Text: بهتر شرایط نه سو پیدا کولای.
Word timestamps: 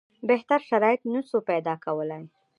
بهتر 0.29 0.59
شرایط 0.69 1.01
نه 1.13 1.21
سو 1.29 1.37
پیدا 1.49 1.73
کولای. 1.85 2.23